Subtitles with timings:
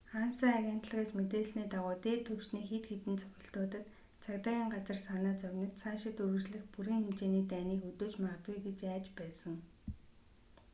[0.23, 3.85] анса агентлагаас мэдээлсний дагуу дээд түвшний хэд хэдэн цохилтуудад
[4.23, 9.53] цагдаагийн газар санаа зовниж цаашид үргэлжлэх бүрэн хэмжээний дайныг өдөөж магад гэж айж байсан